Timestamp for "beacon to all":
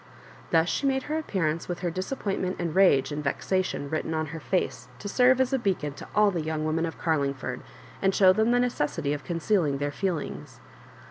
5.59-6.31